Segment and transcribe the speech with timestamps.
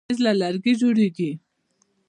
[0.07, 1.31] مېز له لرګي جوړېږي.